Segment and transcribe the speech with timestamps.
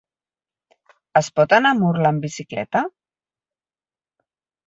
[1.21, 2.83] Es pot anar a Murla amb bicicleta?